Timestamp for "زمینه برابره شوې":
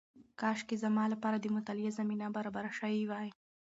1.99-3.03